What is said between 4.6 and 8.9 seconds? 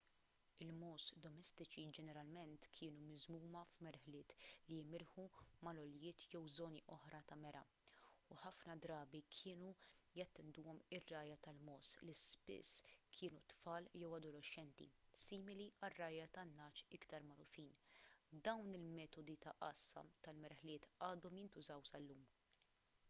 li jimirħu mal-għoljiet jew żoni oħra ta' mergħa u ħafna